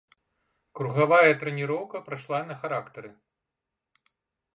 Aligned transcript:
Кругавая 0.77 1.33
трэніроўка 1.43 2.01
прайшла 2.07 2.39
на 2.47 2.55
характары. 2.63 3.13